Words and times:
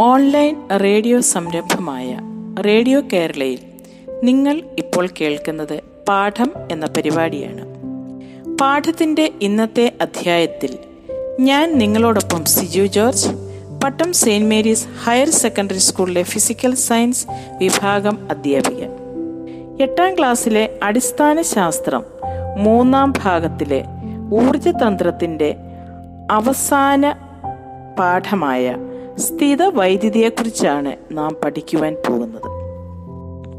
Online 0.00 0.56
radio 0.78 1.20
സംരംഭമായ 1.20 2.18
radio 2.66 3.02
കേരളയിൽ 3.12 3.58
നിങ്ങൾ 4.24 4.62
ഇപ്പോൾ 4.78 5.08
കേൾക്കുന്നത് 5.20 5.80
പാഠം 6.08 6.52
എന്ന 6.72 6.86
പരിപാടിയാണ്. 6.86 7.62
പാഠത്തിന്റെ 8.56 9.32
ഇന്നത്തെ 9.42 9.92
അധ്യായത്തിൽ 10.00 10.78
ഞാൻ 11.40 11.78
നിങ്ങളോടൊപ്പം 11.78 12.44
Siju 12.44 12.82
George 12.82 13.28
Pattom 13.84 14.12
Saint 14.12 14.48
Mary's 14.48 14.86
higher 15.04 15.30
secondary 15.30 15.78
സ്കൂളിലെ 15.78 16.22
ഫിസിക്കൽ 16.22 16.74
സയൻസ് 16.74 17.26
വിഭാഗം 17.58 18.28
അധ്യാപിക 18.30 18.84
എട്ടാം 19.82 20.18
ക്ലാസ്സിലെ 20.18 20.78
അടിസ്ഥാന 20.82 21.42
ശാസ്ത്രം 21.42 22.04
മൂന്നാം 22.58 23.12
ഭാഗത്തിലെ 23.24 23.84
ഊർജതന്ത്രത്തിന്റെ 24.32 25.56
അവസാന 26.30 27.14
പാഠമായ 27.98 28.76
സ്ഥിത 29.18 29.62
വൈദ്യുതിയെക്കുറിച്ചാണ് 29.62 30.96
നാം 31.12 31.36
പഠിക്കുവാൻ 31.44 31.96
പോകുന്നത്. 32.08 32.58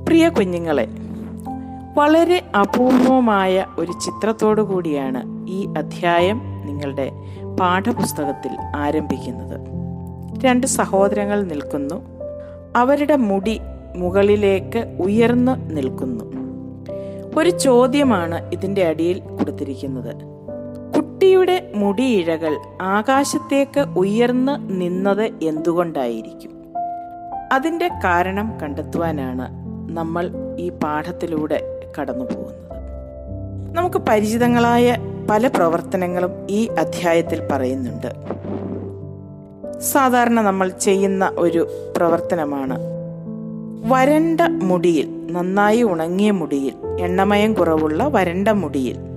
പ്രിയ 0.05 0.29
കുഞ്ഞുങ്ങളെ 0.29 0.87
വളരെ 1.97 2.43
അപൂർവമായ 2.59 3.65
ഒരു 3.77 3.91
ചിത്രത്തോടു 3.91 4.61
കൂടിയാണ് 4.61 5.47
ഈ 5.49 5.67
അധ്യായം 5.77 6.41
നിങ്ങളുടെ 6.65 7.11
പാഠപുസ്തകത്തിൽ 7.59 8.51
ആരംഭിക്കുന്നത്. 8.75 9.59
രണ്ട് 10.45 10.67
സഹോദരങ്ങൾ 10.67 11.43
നിൽക്കുന്നു. 11.43 12.01
അവരുടെ 12.75 13.15
മുടി 13.15 13.59
മുകളിലേക്ക് 13.95 14.97
ഉയർന്നു 14.99 15.65
നിൽക്കുന്നു. 15.65 16.25
ഒരു 17.37 17.49
ചോദ്യമാണ് 17.49 18.51
ഇതിന്റെ 18.53 18.87
അടിയിൽ 18.87 19.19
കൊടുത്തിരിക്കുന്നത്. 19.19 20.28
കുട്ടിയുടെ 21.19 21.71
മുടിയിഴകൾ 21.75 22.57
ആകാശത്തേക്ക് 22.81 23.79
ഉയർന്നു 23.79 24.57
നിന്നത് 24.57 25.23
എന്തുകൊണ്ടായിരിക്കും? 25.43 26.51
അതിന്റെ 27.51 27.87
കാരണം 27.87 28.59
കണ്ടെത്തുവാനാണ് 28.59 29.47
നമ്മൾ 29.97 30.31
ഈ 30.59 30.69
പാഠത്തിലൂടെ 30.69 31.79
കടന്നു 32.01 32.25
പോകുന്നത് 32.25 32.55
നമുക്ക് 33.75 33.97
പരിചിതങ്ങളായ 33.97 34.97
പല 35.29 35.47
പ്രവർത്തനങ്ങളും 35.47 36.31
ഈ 36.49 36.67
അധ്യായത്തിൽ 36.67 37.41
പറയുന്നുണ്ട്. 37.51 38.13
സാധാരണ 39.79 40.41
നമ്മൾ 40.41 40.69
ചെയ്യുന്ന 40.69 41.31
ഒരു 41.37 41.67
പ്രവർത്തനമാണ്. 41.97 42.79
വരണ്ട 43.91 44.41
മുടിയിൽ 44.41 45.27
നന്നായി 45.31 45.83
ഉണങ്ങിയ 45.83 46.31
മുടിയിൽ 46.31 46.73
എണ്ണമയം 46.99 47.53
കുറവുള്ള 47.53 48.07
വരണ്ട 48.07 48.47
മുടിയിൽ 48.47 49.08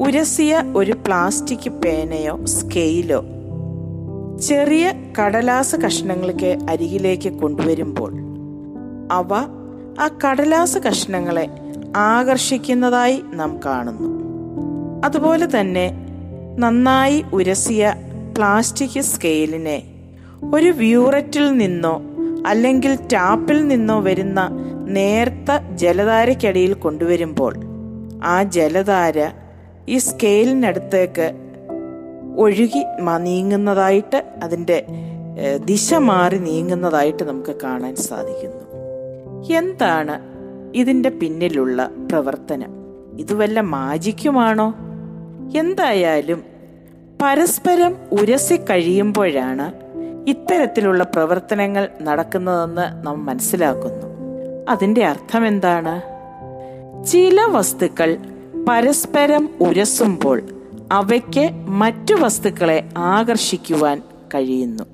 ഉരസിയ 0.00 0.62
ഒരു 0.76 0.92
പ്ലാസ്റ്റിക് 0.92 1.70
പേനയോ 1.70 2.44
സ്കെയിലോ 2.44 3.24
ചെറിയ 4.38 4.92
കടലാസ് 5.18 5.76
കഷ്ണങ്ങൾക്ക് 5.76 6.58
അരികിലേക്ക് 6.70 7.32
കൊണ്ടുവരുമ്പോൾ 7.32 8.12
അവ 9.12 9.34
ആ 10.00 10.08
കടലാസ് 10.24 10.78
കഷ്ണങ്ങളെ 10.78 11.48
ആകർഷിക്കുന്നതായി 11.96 13.22
നാം 13.34 13.60
കാണുന്നു. 13.66 14.08
അതുപോലെ 15.04 15.60
തന്നെ 15.60 15.92
നന്നായി 16.58 17.24
ഉരസിയ 17.32 17.94
പ്ലാസ്റ്റിക് 18.36 19.00
സ്കെയിലിനെ 19.00 19.82
ഒരു 20.54 20.68
വ്യൂററ്റിൽ 20.68 21.58
നിന്നോ 21.58 22.02
അല്ലെങ്കിൽ 22.46 22.94
ടാപ്പിൽ 23.12 23.68
നിന്നോ 23.68 24.00
വരുന്ന 24.00 24.48
നേർത്ത 24.88 25.76
ജലധാരയ്ക്കടിയിൽ 25.76 26.72
കൊണ്ടുവരുമ്പോൾ 26.74 27.54
ആ 28.24 28.42
ജലധാര 28.42 29.39
ഈ 29.88 29.98
സ്കെയിലിനടുത്തേക്ക് 29.98 31.32
ഒഴുകി 32.36 32.84
നീങ്ങുന്നതായിട്ട് 33.18 34.24
അതിന്റെ 34.42 34.84
ദിശ 35.64 35.94
മാറി 35.94 36.38
നീങ്ങുന്നതായിട്ട് 36.38 37.22
നമുക്ക് 37.24 37.56
കാണാൻ 37.62 37.96
സാധിക്കുന്നു. 37.96 38.64
എന്താണ് 39.52 40.20
ഇതിന്റെ 40.74 41.08
പിന്നിലുള്ള 41.08 41.90
പ്രവർത്തനം? 42.10 42.70
ഇത് 43.18 43.34
വല്ല 43.34 43.60
മാജിക്കുമാണോ? 43.60 44.74
എന്തായാലും 45.58 46.42
പരസ്പരം 47.22 47.96
ഉരസി 48.12 48.54
കഴിയുമ്പോഴാണ് 48.54 49.72
ഇത്തരത്തിലുള്ള 50.28 51.04
പ്രവർത്തനങ്ങൾ 51.04 51.88
നടക്കുന്നതെന്ന് 52.02 53.06
നാം 53.06 53.26
മനസ്സിലാക്കുന്നു. 53.26 54.06
അതിന്റെ 54.68 55.04
അർത്ഥം 55.04 55.46
എന്താണ് 55.46 56.02
ചില 57.06 57.40
വസ്തുക്കൾ 57.50 58.16
പരസ്പരം 58.68 59.48
ഉരസുമ്പോൾ 59.60 60.42
അവയ്ക്ക് 60.92 61.50
മറ്റു 61.66 62.14
വസ്തുക്കളെ 62.14 62.88
ആകർഷിക്കുവാൻ 62.96 64.02
കഴിയുന്നു. 64.34 64.84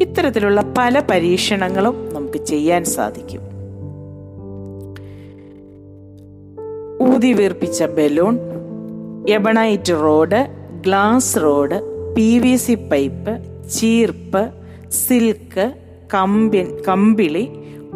ഇത്തരത്തിലുള്ള 0.00 0.74
പല 0.78 1.00
പരീക്ഷണങ്ങളും 1.10 2.14
നമുക്ക് 2.14 2.44
ചെയ്യാൻ 2.44 2.84
സാധിക്കും. 2.84 3.40
ഊതി 7.14 7.32
വീർപ്പിച്ച 7.32 7.82
balloon 7.82 8.38
ebonite 9.28 9.92
rod 9.92 10.46
glass 10.86 11.36
rod 11.42 11.80
P 12.14 12.38
V 12.38 12.56
C 12.56 12.74
pipe 12.74 13.68
ചീർപ്പ് 13.68 14.50
silk 14.90 15.74
കമ്പി 16.14 16.64
കമ്പിളി 16.88 17.48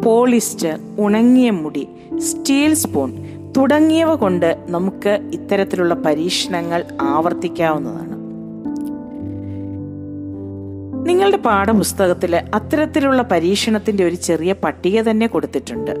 പോളിസ്റ്റർ 0.05 0.79
ഉണങ്ങിയ 0.99 1.51
മുടി 1.51 1.87
സ്റ്റീൽ 2.17 2.73
സ്പൂൺ 2.73 3.20
തുടങ്ങിയവ 3.57 4.15
കൊണ്ട് 4.15 4.65
നമുക്ക് 4.69 5.29
ഇത്തരത്തിലുള്ള 5.33 5.93
പരീക്ഷണങ്ങൾ 5.93 6.83
ആവർത്തിക്കാവുന്നതാണ്. 7.01 8.11
നിങ്ങളുടെ 11.09 11.37
പാഠപുസ്തകത്തിൽ 11.37 12.35
അത്തരത്തിലുള്ള 12.35 13.21
പരീക്ഷണത്തിന്റെ 13.21 14.05
ഒരു 14.05 14.15
ചെറിയ 14.15 14.53
പട്ടിക 14.53 15.01
തന്നെ 15.01 15.27
കൊടുത്തിട്ടുണ്ട്. 15.27 15.91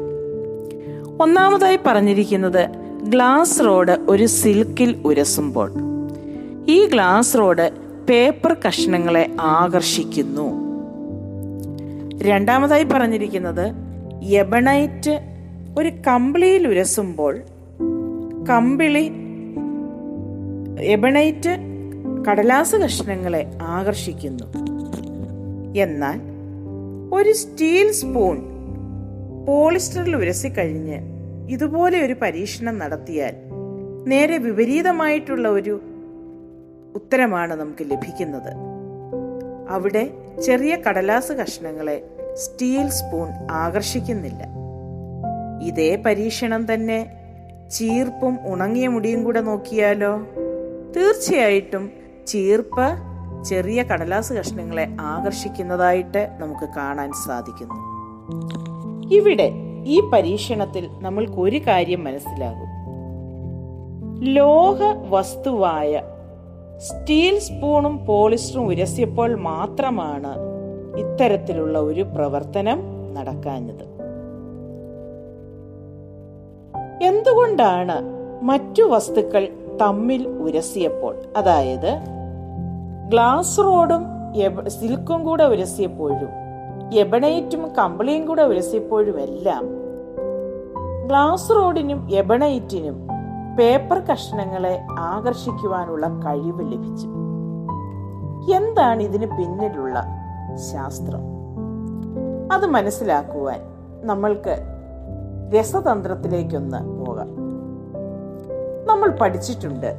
ഒന്നാമതായി 1.19 1.79
പറഞ്ഞിരിക്കുന്നത് 1.85 2.69
ഗ്ലാസ് 3.03 3.61
റോഡ് 3.65 3.91
ഒരു 3.91 4.25
സിൽക്കിൽ 4.25 5.01
ഉരസുമ്പോൾ. 5.05 5.71
ഈ 6.67 6.85
ഗ്ലാസ് 6.85 7.37
റോഡ് 7.37 7.71
പേപ്പർ 8.09 8.55
കഷ്ണങ്ങളെ 8.67 9.31
ആകർഷിക്കുന്നു. 9.41 10.71
രണ്ടാമതായി 12.23 12.83
പറഞ്ഞിരിക്കുന്നത് 12.83 13.71
എബണൈറ്റ് 14.23 15.30
ഒരു 15.77 15.89
കമ്പിളിയിൽ 16.07 16.67
ഉരസുമ്പോൾ 16.67 17.39
കമ്പിളി 18.49 19.11
എബണൈറ്റ് 20.79 21.57
കടലാസ് 22.29 22.75
കഷ്ണങ്ങളെ 22.75 23.51
ആകർഷിക്കുന്നു. 23.61 24.45
എന്നാൽ 25.75 26.19
ഒരു 27.13 27.31
സ്റ്റീൽ 27.33 27.91
സ്പൂൺ 27.91 28.41
പോളിസ്റ്ററിൽ 29.45 30.15
ഉരസിക്കഴിഞ്ഞ് 30.15 30.99
ഇതുപോലെ 31.49 32.05
ഒരു 32.05 32.15
പരീക്ഷണം 32.21 32.77
നടത്തിയാൽ 32.77 33.35
നേരെ 34.07 34.37
വിപരീതമായിട്ടുള്ള 34.37 35.47
ഒരു 35.49 35.81
ഉത്തരമാണ് 36.95 37.53
നമുക്ക് 37.53 37.91
ലഭിക്കുന്നത്. 37.91 38.53
അവിടെ 39.69 40.09
ചെറിയ 40.45 40.77
കടലാസ് 40.89 41.31
കഷ്ണങ്ങളെ 41.31 42.03
സ്റ്റീൽ 42.33 42.89
സ്പൂൺ 42.89 43.27
ആകർഷിക്കുന്നില്ല. 43.51 44.60
ഇതേ 45.61 45.95
പരീക്ഷണം 45.95 46.73
തന്നെ. 46.73 47.11
ചീർപ്പും 47.71 48.39
ഉണങ്ങിയ 48.45 48.87
മുടിയും 48.87 49.23
കൂടെ 49.23 49.41
നോക്കിയാലോ? 49.41 50.17
തീർച്ചയായിട്ടും 50.95 51.91
ചീർപ്പ് 52.27 52.87
ചെറിയ 53.43 53.83
കടലാസ് 53.83 54.33
കഷ്ണങ്ങളെ 54.33 54.87
ആകർഷിക്കുന്നതായിട്ട് 54.99 56.29
നമുക്ക് 56.39 56.69
കാണാൻ 56.77 57.11
സാധിക്കുന്നു. 57.11 57.75
ഇവിടെ 59.11 59.51
ഈ 59.85 60.01
പരീക്ഷണത്തിൽ 60.13 60.89
നമ്മൾക്ക് 61.01 61.33
ഒരു 61.33 61.57
കാര്യം 61.57 62.03
മനസ്സിലാകും. 62.03 62.71
ലോഹ 64.23 64.77
വസ്തുവായ 65.09 66.01
സ്റ്റീൽ 66.77 67.39
സ്പൂണും 67.39 68.05
പോളിസ്റ്ററും 68.05 68.67
ഉരസിയപ്പോൾ 68.67 69.35
മാത്രമാണ് 69.35 70.33
ഇത്തരത്തിലുള്ള 70.97 71.79
ഒരു 71.79 72.01
പ്രവർത്തനം 72.01 72.81
നടക്കാഞ്ഞത്. 73.13 74.00
എന്തുകൊണ്ടാണ് 77.01 77.95
മറ്റു 78.43 78.83
വസ്തുക്കൾ 78.83 79.47
തമ്മിൽ 79.81 80.27
ഉരസിയപ്പോൾ? 80.27 81.15
അതായത് 81.37 81.99
ഗ്ലാസ് 83.09 83.59
റോഡും 83.59 84.03
സിൽക്കും 84.67 85.23
കൂടെ 85.23 85.43
ഉരസിയപ്പോഴും 85.43 86.29
എബണൈറ്റും 86.93 87.75
കമ്പിളിയും 87.75 88.25
കൂടെ 88.25 88.41
ഉരസിയപ്പോഴുമെല്ലാം 88.41 89.63
ഗ്ലാസ് 91.07 91.51
റോഡിനും 91.51 92.09
എബണൈറ്റിനും 92.11 93.07
പേപ്പർ 93.59 93.99
കഷ്ണങ്ങളെ 93.99 94.81
ആകർഷിക്കുവാനുള്ള 94.99 96.07
കഴിവ് 96.07 96.71
ലഭിച്ചു. 96.71 97.07
എന്താണ് 98.55 99.03
ഇതിന് 99.03 99.25
പിന്നിലുള്ള 99.25 100.03
ശാസ്ത്രം? 100.71 101.21
അത് 102.53 102.65
മനസ്സിലാക്കുവാൻ 102.65 103.59
നമ്മൾക്ക് 104.03 104.70
രസതന്ത്രത്തിലേക്കൊന്ന് 105.59 107.05
പോകാം. 107.05 107.27
നമ്മൾ 108.85 109.09
പഠിച്ചിട്ടുണ്ട്. 109.09 109.97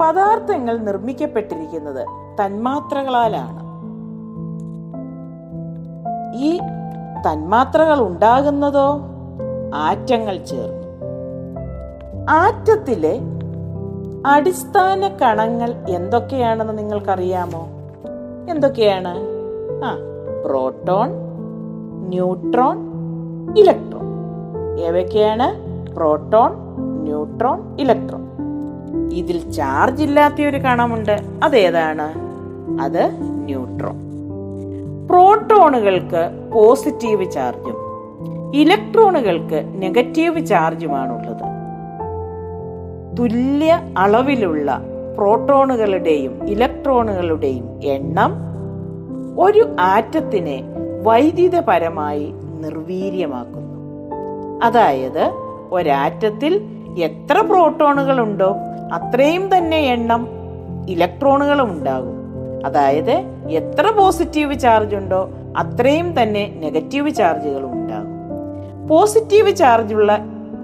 പദാർത്ഥങ്ങൾ 0.00 0.78
നിർമ്മിക്കപ്പെട്ടിരിക്കുന്നത് 0.78 2.06
തന്മാത്രകളാലാണ്. 2.44 3.68
ഈ 6.36 6.58
തന്മാത്രകൾ 7.28 8.06
ഉണ്ടാകുന്നതോ? 8.06 9.00
ആറ്റങ്ങൾ 9.74 10.36
ചേർന്നു. 10.44 10.88
ആറ്റത്തിലെ 12.30 13.20
അടിസ്ഥാന 14.26 15.08
കണങ്ങൾ 15.22 15.84
എന്തൊക്കെയാണെന്ന് 15.88 16.78
നിങ്ങൾക്കറിയാമോ? 16.78 17.68
എന്തൊക്കെയാണ്? 18.50 19.14
ആ 19.84 19.96
പ്രോട്ടോൺ 20.46 21.08
ന്യൂട്രോൺ 22.08 22.78
ഇലക്ട്രോൺ. 23.58 23.97
ഏവയൊക്കെയാണ് 24.78 25.68
പ്രോട്ടോൺ 25.94 26.52
ന്യൂട്രോൺ 27.02 27.80
ഇലക്ട്രോൺ. 27.80 28.28
ഇതിൽ 29.12 29.50
ചാർജ് 29.50 30.02
ഇല്ലാത്ത 30.02 30.42
ഒരു 30.42 30.56
കണമുണ്ട്. 30.56 31.16
അതേതാണ്? 31.44 32.14
അത് 32.82 33.10
ന്യൂട്രോൺ. 33.20 34.08
പ്രോട്ടോണുകൾക്ക് 35.08 36.50
പോസിറ്റീവ് 36.54 37.30
ചാർജും 37.30 37.88
ഇലക്ട്രോണുകൾക്ക് 38.54 39.64
നെഗറ്റീവ് 39.74 40.46
ചാർജുമാണുള്ളത്. 40.46 41.58
തുല്യ 43.18 43.80
അളവിലുള്ള 43.98 44.80
പ്രോട്ടോണുകളുടെയും 45.16 46.44
ഇലക്ട്രോണുകളുടെയും 46.44 47.80
എണ്ണം 47.84 48.34
ഒരു 49.38 49.76
ആറ്റത്തിനെ 49.80 50.64
വൈദ്യുതപരമായി 51.02 52.32
നിർവീര്യമാക്കുന്നു. 52.60 53.57
അതായത് 54.62 55.30
ഒരാറ്റത്തിൽ 55.72 56.62
എത്ര 56.98 57.40
പ്രോട്ടോണുകൾ 57.40 58.20
ഉണ്ടോ 58.20 58.56
അത്രയും 58.94 59.56
തന്നെ 59.56 59.78
എണ്ണം 59.78 60.28
ഇലക്ട്രോണുകളും 60.88 61.70
ഉണ്ടാകും 61.70 62.14
അതായത് 62.66 63.10
എത്ര 63.48 63.90
പോസിറ്റീവ് 63.90 64.58
ചാർജ് 64.58 64.96
ഉണ്ടോ 64.96 65.30
അത്രയും 65.58 66.22
തന്നെ 66.22 66.52
നെഗറ്റീവ് 66.56 67.10
ചാർജുകളും 67.10 67.72
ഉണ്ടാകും 67.72 68.08
പോസിറ്റീവ് 68.88 69.56
ചാർജുള്ള 69.56 70.18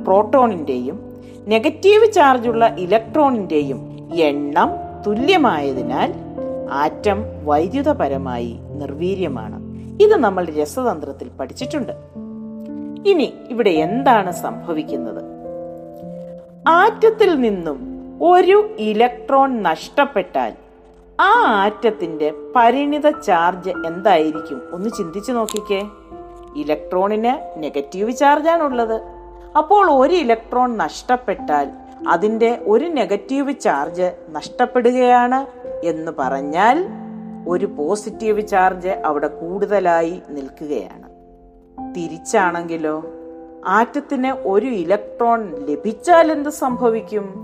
പ്രോട്ടോണിന്റെയും 0.06 1.14
നെഗറ്റീവ് 1.46 2.12
ചാർജുള്ള 2.12 2.76
ഇലക്ട്രോണിന്റെയും 2.79 4.11
എണ്ണം 4.14 4.70
തുല്യമായതിനാൽ 5.06 6.12
ആറ്റം 6.70 7.25
വൈദ്യുതപരമായി 7.44 8.58
നിർവീര്യമാണ്. 8.70 9.64
ഇത് 10.02 10.17
നമ്മൾ 10.17 10.44
രസതന്ത്രത്തിൽ 10.44 11.29
പഠിച്ചിട്ടുണ്ട്. 11.41 12.14
ഇനി 13.06 13.35
ഇവിടെ 13.51 13.71
എന്താണ് 13.71 14.33
സംഭവിക്കുന്നത്? 14.33 15.25
ആറ്റത്തിൽ 16.69 17.41
നിന്നും 17.41 17.95
ഒരു 18.23 18.77
ഇലക്ട്രോൺ 18.79 19.62
നഷ്ടപ്പെട്ടാൽ 19.62 20.53
ആ 21.21 21.33
ആറ്റത്തിന്റെ 21.47 22.33
പരിണിത 22.56 23.21
ചാർജ് 23.21 23.71
എന്തായിരിക്കും? 23.71 24.62
ഒന്ന് 24.73 24.91
ചിന്തിച്ചു 24.91 25.33
നോക്കിക്കേ. 25.33 25.89
ഇലക്ട്രോണിന് 26.56 27.62
നെഗറ്റീവ് 27.62 28.12
ചാർജാണുള്ളത്. 28.12 29.01
അപ്പോൾ 29.56 29.91
ഒരു 29.91 30.15
ഇലക്ട്രോൺ 30.15 30.77
നഷ്ടപ്പെട്ടാൽ 30.77 31.71
അതിന്റെ 32.09 32.59
ഒരു 32.67 32.85
നെഗറ്റീവ് 32.85 33.55
ചാർജ് 33.61 34.12
നഷ്ടപ്പെടുകയാണ് 34.31 35.47
എന്ന് 35.85 36.12
പറഞ്ഞാൽ 36.19 36.85
ഒരു 37.49 37.67
പോസിറ്റീവ് 37.67 38.49
ചാർജ് 38.49 38.89
അവിടെ 38.89 39.27
കൂടുതലായി 39.27 40.23
നിൽക്കുകയാണ്. 40.29 41.14
തിരിച്ചാണെങ്കിലോ? 41.96 43.05
ആറ്റത്തിന് 43.67 44.26
ഒരു 44.26 44.67
ഇലക്ട്രോൺ 44.67 45.67
ലഭിച്ചാൽ 45.67 46.32
എന്ത് 46.32 46.50
സംഭവിക്കും? 46.50 47.35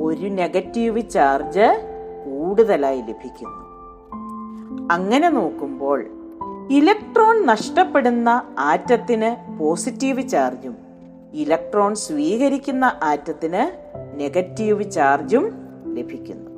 ഒരു 0.00 0.28
നെഗറ്റീവ് 0.28 1.10
ചാർജ് 1.10 1.90
കൂടുതലായി 2.24 3.00
ലഭിക്കുന്നു. 3.00 3.64
അങ്ങനെ 4.92 5.28
നോക്കുമ്പോൾ 5.28 6.04
ഇലക്ട്രോൺ 6.70 7.46
നഷ്ടപ്പെടുന്ന 7.46 8.42
ആറ്റത്തിന് 8.58 9.58
പോസിറ്റീവ് 9.58 10.28
ചാർജും 10.28 10.76
ഇലക്ട്രോൺ 11.32 11.94
സ്വീകരിക്കുന്ന 11.94 13.00
ആറ്റത്തിന് 13.02 13.62
നെഗറ്റീവ് 14.20 14.90
ചാർജും 14.90 15.54
ലഭിക്കുന്നു. 15.94 16.50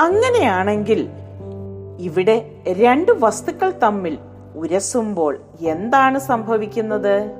അങ്ങനെയാണെങ്കിൽ 0.00 1.08
ഇവിടെ 1.98 2.62
രണ്ട് 2.68 3.12
വസ്തുക്കൾ 3.12 3.70
തമ്മിൽ 3.82 4.18
ഉരസുമ്പോൾ 4.54 5.38
എന്താണ് 5.60 6.18
സംഭവിക്കുന്നത്? 6.18 7.30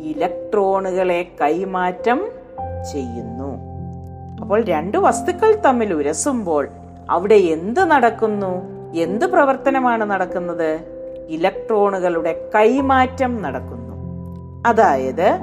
ഇലക്ട്രോണുകളെ 0.00 1.32
കൈമാറ്റം 1.40 2.28
ചെയ്യുന്നു. 2.92 3.70
അപ്പോൾ 4.40 4.64
രണ്ട് 4.64 4.98
വസ്തുക്കൾ 4.98 5.54
തമ്മിൽ 5.66 5.94
ഉരസുമ്പോൾ 5.94 6.68
അവിടെ 7.10 7.34
എന്ത് 7.34 7.80
നടക്കുന്നു? 7.80 8.62
എന്ത് 8.94 9.26
പ്രവർത്തനമാണ് 9.26 10.04
നടക്കുന്നത്? 10.04 10.80
ഇലക്ട്രോണുകളുടെ 11.28 12.50
കൈമാറ്റം 12.54 13.42
നടക്കുന്നു. 13.42 13.96
അതായത് 14.66 15.38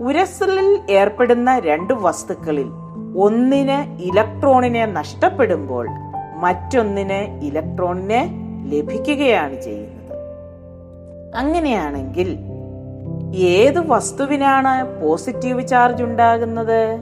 ഉരസലിൽ 0.00 0.80
ഏർപ്പെടുന്ന 0.90 1.58
രണ്ട് 1.58 1.94
വസ്തുക്കളിൽ 1.94 2.66
ഒന്നിന് 3.18 4.02
ഇലക്ട്രോണിനെ 4.02 4.86
നഷ്ടപ്പെടുമ്പോൾ 4.86 5.88
മറ്റൊന്നിന് 6.36 7.44
ഇലക്ട്രോണിനെ 7.44 8.30
ലഭിക്കുകയാണ് 8.66 9.60
ചെയ്യുന്നത്. 9.62 9.85
അങ്ങനെയാണെങ്കിൽ 11.36 12.38
ഏത് 13.36 13.88
വസ്തുവിനാണ് 13.88 15.02
പോസിറ്റീവ് 15.02 15.68
ചാർജ് 15.68 16.02
ഉണ്ടാകുന്നത്? 16.02 16.98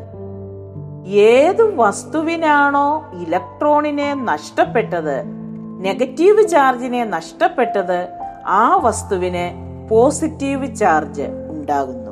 ഏത് 1.06 1.76
വസ്തുവിനാണോ 1.76 3.10
ഇലക്ട്രോണിനെ 3.26 4.14
നഷ്ടപ്പെട്ടത്? 4.14 5.24
നെഗറ്റീവ് 5.80 6.48
ചാർജിനെ 6.48 7.04
നഷ്ടപ്പെട്ടത്? 7.04 8.08
ആ 8.46 8.76
വസ്തുവിന് 8.76 9.44
പോസിറ്റീവ് 9.88 10.76
ചാർജ് 10.76 11.22
ഉണ്ടാകുന്നു. 11.48 12.10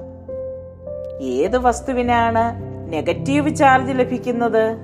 ഏത് 1.22 1.58
വസ്തുവിനാണ് 1.58 2.72
നെഗറ്റീവ് 2.92 3.56
ചാർജ് 3.56 3.98
ലഭിക്കുന്നത്? 3.98 4.76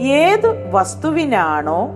ഏത് 0.00 0.70
വസ്തുവിനാണോ 0.70 1.88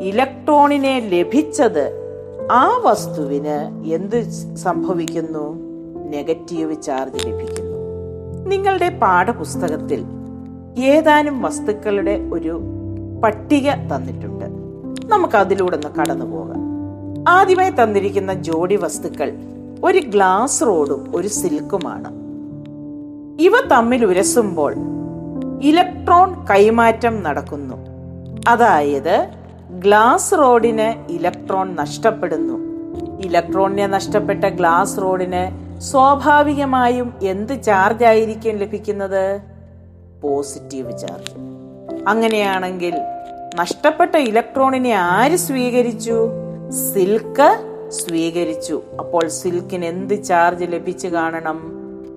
ഇലക്ട്രോണിനെ 0.00 1.00
ലഭിച്ചത്? 1.00 2.05
ആ 2.52 2.80
വസ്തുവിന് 2.84 3.84
എന്ത് 3.86 4.30
സംഭവിക്കുന്നു? 4.54 5.54
നെഗറ്റീവ് 6.10 6.82
ചാർജ് 6.82 7.26
ലഭിക്കുന്നു. 7.26 7.76
നിങ്ങളുടെ 8.48 8.88
പാഠപുസ്തകത്തിൽ 8.88 10.04
ഏതാനും 10.78 11.42
വസ്തുക്കളുടെ 11.42 12.30
ഒരു 12.32 12.60
പട്ടിക 13.24 13.70
തന്നിട്ടുണ്ട്. 13.70 14.44
നമുക്ക് 15.08 15.36
അതിലൂടെ 15.36 15.76
ഒന്ന് 15.76 16.00
കടന്നു 16.00 16.24
പോകാം. 16.24 16.60
ആദ്യമായി 17.28 17.70
തന്നിരിക്കുന്ന 17.70 18.34
ജോഡി 18.34 18.74
വസ്തുക്കൾ 18.76 19.32
ഒരു 19.84 19.98
ഗ്ലാസ് 19.98 20.62
റോഡും 20.62 21.12
ഒരു 21.14 21.28
സിൽക്കുമാണ്. 21.28 22.08
ഇവ 23.42 23.52
തമ്മിൽ 23.70 24.04
ഉരസുമ്പോൾ 24.04 24.74
ഇലക്ട്രോൺ 25.62 26.46
കൈമാറ്റം 26.50 27.22
നടക്കുന്നു. 27.22 27.76
അതായത് 28.48 29.45
ഗ്ലാസ് 29.70 30.34
റോഡിന് 30.34 31.12
ഇലക്ട്രോൺ 31.12 31.74
നഷ്ടപ്പെടുന്നു. 31.74 32.54
ഇലക്ട്രോണിനെ 33.20 33.86
നഷ്ടപ്പെട്ട 33.86 34.44
ഗ്ലാസ് 34.44 35.02
റോഡിന് 35.02 35.66
സ്വാഭാവികമായും 35.80 37.14
എന്ത് 37.22 37.62
ചാർജ് 37.62 38.04
ആയിരിക്കും 38.04 38.56
ലഭിക്കുന്നത്? 38.56 39.40
Positive 40.22 40.98
charge. 40.98 41.32
അങ്ങനെയാണെങ്കിൽ 42.08 42.94
നഷ്ടപ്പെട്ട 43.54 44.16
ഇലക്ട്രോണിനെ 44.16 44.90
ആര് 44.90 45.36
സ്വീകരിച്ചു? 45.36 46.28
സിൽക്ക് 46.94 47.72
സ്വീകരിച്ചു. 47.88 48.82
അപ്പോൾ 48.98 49.28
സിൽക്കിന് 49.28 49.84
എന്ത് 49.84 50.24
ചാർജ് 50.24 50.64
ലഭിച്ചു 50.64 51.08
കാണണം? 51.08 51.72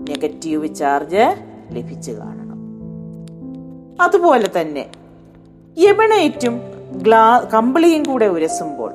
നെഗറ്റീവ് 0.10 0.76
ചാർജ് 0.76 1.36
ലഭിച്ചു 1.72 2.12
കാണണം. 2.12 2.60
അതുപോലെ 4.02 4.50
തന്നെ 4.62 4.86
എബണേറ്റും 5.90 6.79
ഗ്ലാ 6.96 7.50
കമ്പിളിയും 7.54 8.04
കൂടെ 8.04 8.26
ഉരസുമ്പോൾ 8.26 8.92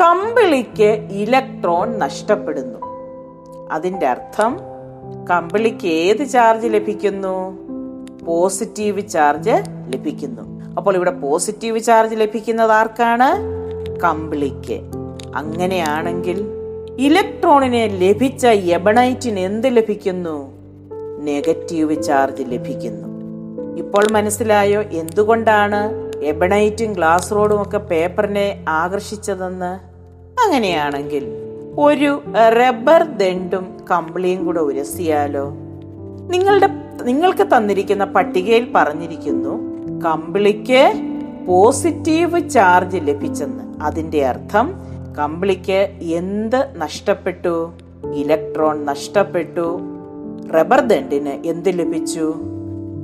കമ്പിളിക്ക് 0.00 1.08
ഇലക്ട്രോൺ 1.10 1.98
നഷ്ടപ്പെടുന്നു. 1.98 2.78
അതിന്റെ 3.72 4.06
അർത്ഥം 4.06 4.60
കമ്പിളിക്ക് 5.30 5.86
ഏത് 5.86 6.26
ചാർജ് 6.26 6.66
ലഭിക്കുന്നു? 6.66 7.58
പോസിറ്റീവ് 8.24 9.08
ചാർജ് 9.08 9.50
ലഭിക്കുന്നു. 9.88 10.74
അപ്പോൾ 10.76 10.96
ഇവിടെ 10.96 11.10
പോസിറ്റീവ് 11.10 11.80
ചാർജ് 11.80 12.16
ലഭിക്കുന്നത് 12.16 12.72
ആർക്കാണ്? 12.72 13.36
കമ്പിളിക്ക്. 14.00 14.80
അങ്ങനെയാണെങ്കിൽ 15.36 16.46
ഇലക്ട്രോണിനെ 16.98 17.86
ലഭിച്ച 17.86 18.46
എബണൈറ്റിന് 18.46 19.40
എന്ത് 19.40 19.76
ലഭിക്കുന്നു? 19.76 20.52
നെഗറ്റീവ് 21.20 22.02
ചാർജ് 22.02 22.42
ലഭിക്കുന്നു. 22.42 23.08
ഇപ്പോൾ 23.78 24.06
മനസ്സിലായോ 24.12 24.82
എന്തുകൊണ്ടാണ് 24.82 26.05
എബണൈറ്റും 26.26 26.92
ഗ്ലാസ് 26.92 27.32
റോഡും 27.32 27.62
ഒക്കെ 27.62 27.78
പേപ്പറിനെ 27.78 28.64
ആകർഷിച്ചതെന്ന് 28.68 29.72
അങ്ങനെയാണെങ്കിൽ 30.40 31.26
ഒരു 31.78 32.22
റബ്ബർ 32.36 33.02
ദണ്ടും 33.02 33.76
കമ്പിളിയും 33.90 34.44
കൂടെ 34.44 34.60
ഉരസിയാലോ? 34.60 35.50
നിങ്ങളുടെ 36.30 36.68
നിങ്ങൾക്ക് 37.02 37.46
തന്നിരിക്കുന്ന 37.46 38.04
പട്ടികയിൽ 38.04 38.72
പറഞ്ഞിരിക്കുന്നു 38.74 39.52
കമ്പിളിക്ക് 40.04 40.92
പോസിറ്റീവ് 41.46 42.50
ചാർജ് 42.50 42.96
ലഭിച്ചെന്ന്. 42.96 43.64
അതിന്റെ 43.82 44.26
അർത്ഥം 44.26 44.74
കമ്പിളിക്ക് 45.18 45.80
എന്ത് 46.02 46.74
നഷ്ടപ്പെട്ടു? 46.78 47.72
ഇലക്ട്രോൺ 48.14 48.84
നഷ്ടപ്പെട്ടു. 48.84 49.80
റബ്ബർ 50.54 50.80
ദണ്ടിന് 50.80 51.46
എന്ത് 51.46 51.68
ലഭിച്ചു? 51.68 52.34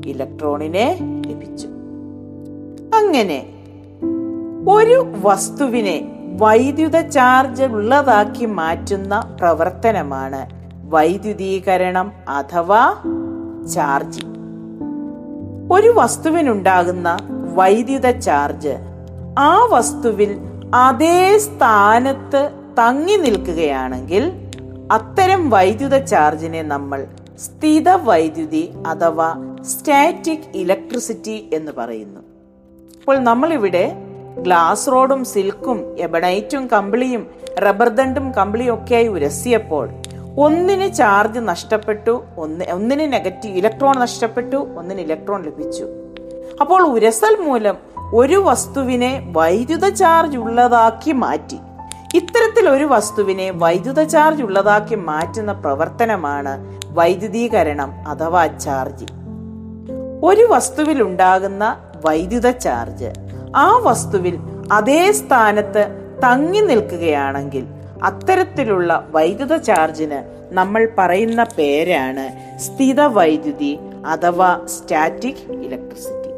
ഇലക്ട്രോണിനെ 0.07 0.99
ലഭിച്ചു. 1.27 1.69
അങ്ങനെ 2.95 3.47
ഒരു 4.69 5.13
വസ്തുവിനെ 5.23 6.13
വൈദ്യുത 6.41 7.09
ചാർജ് 7.09 7.63
ഉള്ളതാക്കി 7.63 8.45
മാറ്റുന്ന 8.45 9.37
പ്രവർത്തനമാണ് 9.41 10.51
വൈദ്യുതീകരണം 10.89 12.13
അഥവാ 12.29 12.95
ചാർജ്. 13.75 14.25
ഒരു 15.73 15.93
വസ്തുവിനുണ്ടാകുന്ന 15.97 17.19
വൈദ്യുത 17.55 18.11
ചാർജ് 18.19 18.77
ആ 19.39 19.67
വസ്തുവിൽ 19.71 20.39
അതേ 20.75 21.39
സ്ഥാനത്ത് 21.39 22.51
തങ്ങി 22.79 23.17
നിൽക്കുകയാണെങ്കിൽ 23.17 24.33
അത്തരം 24.93 25.51
വൈദ്യുത 25.51 26.05
ചാർജിനെ 26.05 26.63
നമ്മൾ 26.63 27.07
സ്ഥിത 27.39 27.89
വൈദ്യുതി 27.89 28.71
അഥവാ 28.87 29.35
സ്റ്റാറ്റിക് 29.63 30.57
ഇലക്ട്രിസിറ്റി 30.57 31.51
എന്ന് 31.53 31.73
പറയുന്നു. 31.79 32.32
അപ്പോൾ 33.03 33.19
നമ്മളിവിടെ 33.19 33.93
ഗ്ലാസ് 34.39 34.89
റോഡും 34.89 35.25
സിൽക്കും 35.25 35.97
എബണൈറ്റും 35.99 36.67
കമ്പിളിയും 36.67 37.27
റബ്ബർ 37.59 37.89
ദണ്ടും 37.89 38.33
കമ്പിളിയും 38.33 38.75
ഒക്കെയായി 38.75 39.09
ഉരസിയപ്പോൾ 39.09 39.91
ഒന്നിന് 40.39 40.95
ചാർജ് 40.95 41.39
നഷ്ടപ്പെട്ടു 41.39 42.23
ഒന്ന് 42.37 42.65
ഒന്നിന് 42.65 43.13
നെഗറ്റീവ് 43.13 43.57
ഇലക്ട്രോൺ 43.57 43.99
നഷ്ടപ്പെട്ടു 43.99 44.57
ഒന്നിന് 44.57 45.01
ഇലക്ട്രോൺ 45.01 45.43
ലഭിച്ചു. 45.43 45.85
അപ്പോൾ 46.61 46.83
ഉരസൽ 46.83 47.37
മൂലം 47.41 47.77
ഒരു 48.15 48.35
വസ്തുവിനെ 48.35 49.33
വൈദ്യുത 49.37 49.89
ചാർജ് 49.89 50.37
ഉള്ളതാക്കി 50.37 51.13
മാറ്റി. 51.13 51.59
ഇത്തരത്തിൽ 52.15 52.69
ഒരു 52.69 52.85
വസ്തുവിനെ 52.85 53.51
വൈദ്യുത 53.51 54.03
ചാർജ് 54.03 54.43
ഉള്ളതാക്കി 54.43 54.95
മാറ്റുന്ന 54.95 55.53
പ്രവർത്തനമാണ് 55.53 56.81
വൈദ്യുതീകരണം 56.91 57.93
അഥവാ 58.09 58.47
ചാർജ്. 58.47 59.05
ഒരു 60.25 60.47
വസ്തുവിൽ 60.51 61.03
ഉണ്ടാകുന്ന 61.03 61.77
വൈദ്യുത 62.05 62.51
ചാർജ്. 62.51 63.11
ആ 63.57 63.77
വസ്തുവിൽ 63.77 64.37
അതേ 64.73 65.13
സ്ഥാനത്ത് 65.13 65.83
തങ്ങി 66.25 66.61
നിൽക്കുകയാണെങ്കിൽ 66.61 67.65
അത്തരത്തിലുള്ള 68.03 69.09
വൈദ്യുത 69.11 69.57
ചാർജിന് 69.57 70.21
നമ്മൾ 70.55 70.89
പറയുന്ന 70.99 71.43
പേരാണ് 71.59 72.25
സ്ഥിത 72.59 73.01
വൈദ്യുതി 73.01 73.79
അഥവാ 74.07 74.61
സ്റ്റാറ്റിക് 74.67 75.45
ഇലക്ട്രിസിറ്റി. 75.53 76.29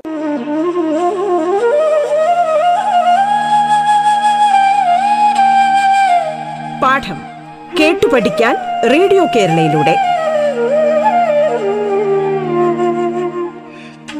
പാഠം 6.82 7.20
കേട്ടു 7.80 8.06
പഠിക്കാൻ 8.06 8.56
റേഡിയോ 8.90 9.24
കേരളയിലൂടെ. 9.36 10.13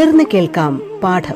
തുടർന്ന് 0.00 0.24
കേൾക്കാം 0.34 1.00
പാഠം. 1.02 1.34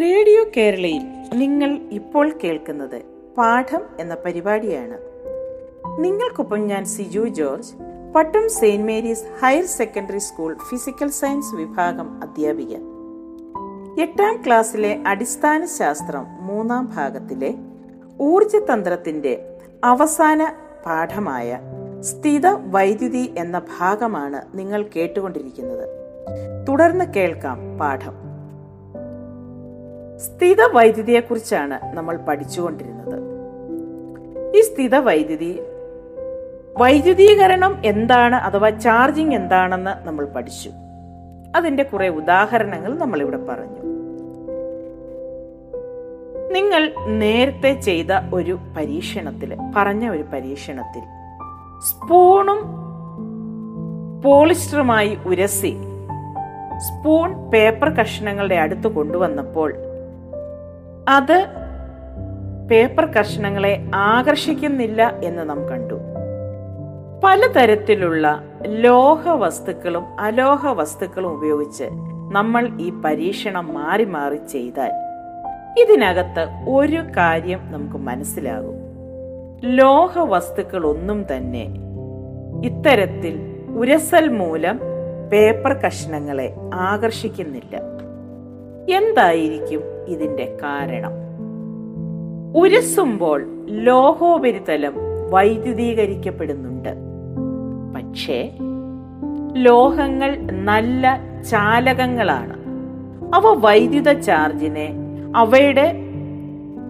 റേഡിയോ 0.00 0.44
കേരളയിൽ 0.56 1.02
നിങ്ങൾ 1.34 1.78
ഇപ്പോൾ 1.92 2.32
കേൾക്കുന്നത് 2.44 3.02
പാഠം 3.38 3.80
എന്ന 4.00 4.14
പരിപാടിയാണ്. 4.14 4.98
നിങ്ങൾക്കൊപ്പം 6.00 6.66
ഞാൻ 6.66 6.84
Siju 6.84 7.28
George 7.28 7.72
Pattom 8.12 8.48
Saint 8.48 8.86
Mary's 8.86 9.24
higher 9.44 9.64
secondary 9.64 10.18
school 10.18 10.56
physical 10.70 11.08
science 11.08 11.54
വിഭാഗം 11.54 12.22
അധ്യാപിക 12.22 12.76
എട്ടാം 14.02 14.42
ക്ലാസ്സിലെ 14.46 15.02
അടിസ്ഥാന 15.06 15.64
ശാസ്ത്രം 15.64 16.26
മൂന്നാം 16.46 16.92
ഭാഗത്തിലെ 16.96 17.75
ഊർജതന്ത്രത്തിന്റെ 18.20 19.56
അവസാന 19.84 20.52
പാഠമായ 20.86 21.60
സ്ഥിത 22.00 22.46
വൈദ്യുതി 22.46 23.34
എന്ന 23.38 23.62
ഭാഗമാണ് 23.78 24.58
നിങ്ങൾ 24.58 24.84
കേട്ടുകൊണ്ടിരിക്കുന്നത്. 24.96 25.88
തുടർന്ന് 26.68 27.04
കേൾക്കാം 27.04 27.78
പാഠം. 27.78 28.12
സ്ഥിത 30.16 30.62
വൈദ്യുതിയെക്കുറിച്ചാണ് 30.72 31.96
നമ്മൾ 31.96 32.16
പഠിച്ചുകൊണ്ടിരുന്നത്. 32.16 33.20
ഈ 34.56 34.60
സ്ഥിത 34.60 34.94
വൈദ്യുതി 34.94 35.60
വൈദ്യുതീകരണം 36.76 37.82
എന്താണ് 37.84 38.36
അഥവാ 38.36 38.70
ചാർജിങ് 38.70 39.34
എന്താണെന്ന് 39.34 40.06
നമ്മൾ 40.06 40.24
പഠിച്ചു. 40.26 40.70
അതിന്റെ 41.56 41.82
കുറെ 41.82 42.08
ഉദാഹരണങ്ങൾ 42.08 42.98
നമ്മൾ 42.98 43.20
ഇവിടെ 43.20 43.36
പറഞ്ഞു. 43.36 43.95
നിങ്ങൾ 46.52 46.92
നേരത്തെ 47.06 47.80
ചെയ്ത 47.80 48.12
ഒരു 48.34 48.58
പരീക്ഷണത്തിൽ 48.76 49.56
പറഞ്ഞ 49.76 50.10
ഒരു 50.10 50.22
പരീക്ഷണത്തിൽ 50.22 51.02
സ്പൂണും 51.80 52.60
പോളിസ്റ്ററുമായി 54.22 55.18
ഉരസി 55.26 55.76
സ്പൂൺ 56.78 57.50
പേപ്പർ 57.50 57.88
കഷ്ണങ്ങളുടെ 57.88 58.54
അടുത്ത് 58.54 58.88
കൊണ്ടുവന്നപ്പോൾ 58.88 59.70
അത് 61.08 61.46
പേപ്പർ 62.70 63.06
കഷ്ണങ്ങളെ 63.06 63.90
ആകർഷിക്കുന്നില്ല 63.94 65.20
എന്ന് 65.24 65.50
നാം 65.50 65.68
കണ്ടു. 65.68 65.94
പലതരത്തിലുള്ള 67.24 68.42
ലോഹ 68.66 69.28
വസ്തുക്കളും 69.28 70.04
അലോഹ 70.20 70.72
വസ്തുക്കളും 70.72 71.30
ഉപയോഗിച്ച് 71.30 71.88
നമ്മൾ 72.32 72.68
ഈ 72.80 72.90
പരീക്ഷണം 73.04 73.74
മാറി 73.74 74.04
മാറി 74.04 74.36
ചെയ്താൽ 74.46 74.90
ഇതിനകത്ത് 75.78 76.70
ഒരു 76.70 77.02
കാര്യം 77.16 77.72
നമുക്ക് 77.72 77.96
മനസ്സിലാകും. 77.96 78.74
ലോഹ 79.64 80.18
വസ്തുക്കൾ 80.18 80.86
ഒന്നും 80.86 81.24
തന്നെ 81.36 81.66
ഇത്തരത്തിൽ 82.64 83.40
ഉരസൽ 83.76 84.28
മൂലം 84.28 84.80
പേപ്പർ 85.32 85.72
കഷ്ണങ്ങളെ 85.72 86.54
ആകർഷിക്കുന്നില്ല. 86.74 87.76
എന്തായിരിക്കും 88.96 89.82
ഇതിന്റെ 90.08 90.58
കാരണം? 90.62 91.12
ഉരസുമ്പോൾ 92.56 93.66
ലോഹോപരിതലം 93.66 94.94
വൈദ്യുതീകരിക്കപ്പെടുന്നുണ്ട്. 95.30 96.88
പക്ഷേ 97.96 98.52
ലോഹങ്ങൾ 99.52 100.36
നല്ല 100.40 101.20
ചാലകങ്ങളാണ്. 101.50 102.56
അവ 103.34 103.42
വൈദ്യുത 103.58 104.12
ചാർജിനെ 104.12 105.05
അവയുടെ 105.36 105.94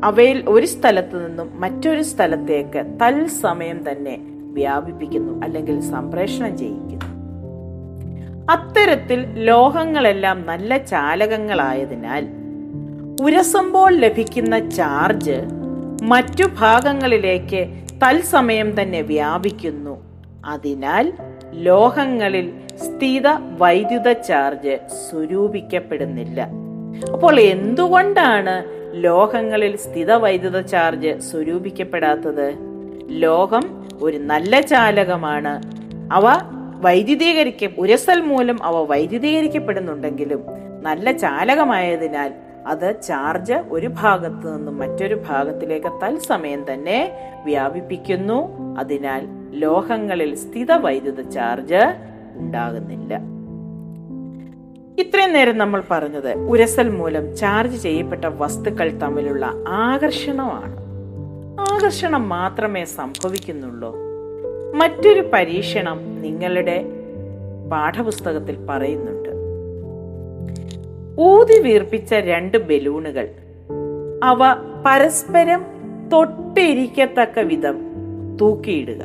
അവയിൽ 0.05 0.45
ഒരു 0.49 0.67
സ്ഥലത്ത് 0.67 1.27
നിന്നും 1.27 1.61
മറ്റൊരു 1.61 2.03
സ്ഥലത്തേക്ക് 2.03 2.99
തൽസമയം 3.03 3.91
തന്നെ 3.91 4.19
വ്യാപിപ്പിക്കുന്നു 4.53 5.45
അല്ലെങ്കിൽ 5.45 5.81
സംപ്രേഷണം 5.81 6.59
ചെയ്യിക്കുന്നു. 6.59 7.07
അത്തരത്തിൽ 8.51 9.45
ലോഹങ്ങളെല്ലാം 9.45 10.47
നല്ല 10.47 10.77
ചാലകങ്ങളായതിനാൽ 10.77 12.29
ഉരസുമ്പോൾ 13.23 13.93
ലഭിക്കുന്ന 13.95 14.69
ചാർജ് 14.69 15.43
മറ്റു 16.03 16.45
ഭാഗങ്ങളിലേക്ക് 16.59 17.69
തൽസമയം 18.03 18.83
തന്നെ 18.83 19.01
വ്യാപിക്കുന്നു. 19.01 20.03
അതിനാൽ 20.45 21.13
ലോഹങ്ങളിൽ 21.53 22.53
സ്ഥിത 22.77 23.29
വൈദ്യുത 23.59 24.13
ചാർജ് 24.13 24.79
സ്വരൂപിക്കപ്പെടുന്നില്ല. 25.11 26.66
അപ്പോൾ 27.13 27.41
എന്തുകൊണ്ടാണ് 27.41 28.65
ലോഹങ്ങളിൽ 28.93 29.77
സ്ഥിത 29.77 30.13
വൈദ്യുത 30.13 30.61
ചാർജ് 30.61 31.21
സ്വരൂപിക്കപ്പെടാത്തത്? 31.21 32.55
ലോഹം 33.09 33.89
ഒരു 34.03 34.17
നല്ല 34.17 34.61
ചാലകമാണ്. 34.61 35.63
അവ 36.13 36.25
വൈദ്യുതീകരിക്ക 36.81 37.69
ഉരസൽ 37.79 38.21
മൂലം 38.21 38.63
അവ 38.63 38.77
വൈദ്യുതീകരിക്കപ്പെടുന്നുണ്ടെങ്കിലും 38.85 40.45
നല്ല 40.81 41.13
ചാലകമായതിനാൽ 41.13 42.33
അത് 42.67 43.03
ചാർജ് 43.03 43.53
ഒരു 43.53 43.87
ഭാഗത്ത് 43.87 44.57
നിന്നും 44.57 44.79
മറ്റൊരു 44.79 45.15
ഭാഗത്തിലേക്ക് 45.15 45.87
തത്സമയം 45.87 46.65
തന്നെ 46.73 47.13
വ്യാപിപ്പിക്കുന്നു. 47.45 48.39
അതിനാൽ 48.79 49.23
ലോഹങ്ങളിൽ 49.51 50.35
സ്ഥിത 50.35 50.73
വൈദ്യുത 50.73 51.21
ചാർജ് 51.31 51.95
ഉണ്ടാകുന്നില്ല. 52.37 53.36
ഇത്രയും 54.99 55.33
നേരം 55.33 55.59
നമ്മൾ 55.59 55.83
പറഞ്ഞത് 55.91 56.33
ഉരസൽ 56.33 56.89
മൂലം 56.89 57.37
ചാർജ് 57.37 57.83
ചെയ്യപ്പെട്ട 57.83 58.25
വസ്തുക്കൾ 58.25 58.99
തമ്മിലുള്ള 58.99 59.55
ആകർഷണമാണ്. 59.69 60.77
ആകർഷണം 61.73 62.29
മാത്രമേ 62.29 62.85
സംഭവിക്കുന്നുള്ളൂ. 62.85 63.97
മറ്റൊരു 64.75 65.31
പരീക്ഷണം 65.33 66.23
നിങ്ങളുടെ 66.23 66.85
പാഠപുസ്തകത്തിൽ 67.73 68.67
പറയുന്നുണ്ട്. 68.71 69.29
ഊതി 71.21 71.59
വീർപ്പിച്ച 71.61 72.15
രണ്ട് 72.15 72.59
ബലൂണുകൾ. 72.59 73.29
അവ 74.23 74.39
പരസ്പരം 74.87 75.67
തൊട്ടിരിക്കത്തക്ക 76.13 77.39
വിധം 77.39 77.79
തൂക്കിയിടുക. 78.41 79.03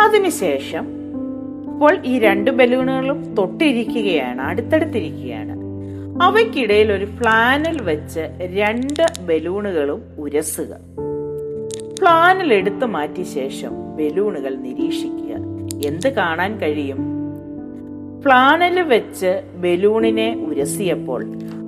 അതിനുശേഷം 0.00 0.97
ഇപ്പോൾ 1.78 1.98
ഈ 2.04 2.18
രണ്ട് 2.18 2.50
ബലൂണുകളും 2.50 3.34
തൊട്ടിരിക്കുകയാണ് 3.34 4.40
അടുത്തടുത്തിരിക്കുകയാണ്. 4.40 5.52
അവയ്ക്കിടയിൽ 6.22 6.92
ഒരു 6.92 7.04
ഫ്ലാനൽ 7.04 7.82
വെച്ച് 7.82 8.20
രണ്ട് 8.40 9.22
ബലൂണുകളും 9.22 10.02
ഉരസുക. 10.18 10.76
ഫ്ലാനൽ 11.98 12.54
എടുത്തു 12.54 12.86
മാറ്റിയ 12.86 13.24
ശേഷം 13.24 13.96
ബലൂണുകൾ 13.96 14.54
നിരീക്ഷിക്കുക. 14.54 15.36
എന്ത് 15.86 16.12
കാണാൻ 16.12 16.58
കഴിയും? 16.58 16.98
ഫ്ലാനൽ 18.22 18.80
വെച്ച് 18.80 19.42
ബലൂണിനെ 19.56 20.44
ഉരസിയപ്പോൾ 20.48 21.24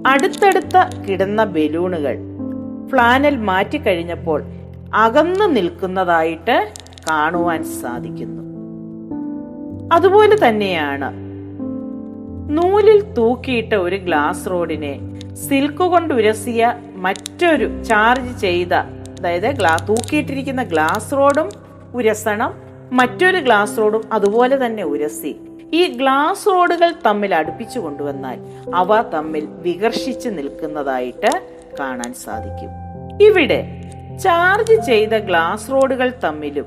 അടുത്തടുത്ത 0.07 1.07
കിടന്ന 1.09 1.45
ബലൂണുകൾ 1.45 2.17
ഫ്ലാനൽ 2.89 3.37
മാറ്റിക്കഴിഞ്ഞപ്പോൾ 3.37 4.43
അകന്നു 4.95 5.45
നിൽക്കുന്നതായിട്ട് 5.45 6.73
കാണുവാൻ 7.11 7.65
സാധിക്കുന്നു. 7.65 8.50
അതുപോലെ 9.93 10.49
തന്നെയാണ്. 10.49 11.31
നൂലിൽ 12.57 13.13
തൂക്കിയിട്ട 13.13 13.75
ഒരു 13.75 13.97
ഗ്ലാസ് 13.97 14.51
റോഡിനെ 14.51 15.01
സിൽക്ക് 15.35 15.77
കൊണ്ട് 15.77 16.15
ഉരസിയ 16.15 16.75
മറ്റൊരു 16.95 17.83
ചാർജ് 17.83 18.41
ചെയ്ത 18.41 18.73
അതായത് 18.73 19.51
ഗ്ലാ 19.51 19.77
തൂക്കിയിട്ടിരിക്കുന്ന 19.89 20.63
ഗ്ലാസ് 20.63 21.13
റോഡും 21.13 21.51
ഉരസണം 21.95 22.55
മറ്റൊരു 22.93 23.39
ഗ്ലാസ് 23.39 23.79
റോഡും 23.79 24.03
അതുപോലെ 24.13 24.67
തന്നെ 24.67 24.83
ഉരസി. 24.83 25.37
ഈ 25.73 25.87
ഗ്ലാസ് 25.87 26.47
റോഡുകൾ 26.47 26.93
തമ്മിൽ 27.07 27.35
അടുപ്പിച്ചു 27.35 27.79
കൊണ്ടുവന്നാൽ 27.79 28.39
അവ 28.75 29.03
തമ്മിൽ 29.03 29.49
വികർഷിച്ച് 29.51 30.29
നിൽക്കുന്നതായിട്ട് 30.29 31.43
കാണാൻ 31.81 32.15
സാധിക്കും. 32.15 32.71
ഇവിടെ 33.23 33.83
ചാർജ് 34.19 34.87
ചെയ്ത 34.87 35.09
ഗ്ലാസ് 35.09 35.71
റോഡുകൾ 35.73 36.13
തമ്മിലും 36.25 36.67